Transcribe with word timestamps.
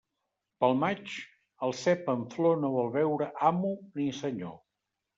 Pel 0.63 0.71
maig, 0.83 1.17
el 1.69 1.77
cep 1.83 2.11
en 2.15 2.25
flor 2.33 2.59
no 2.65 2.75
vol 2.81 2.93
veure 2.99 3.31
amo 3.55 3.75
ni 3.81 4.13
senyor. 4.25 4.61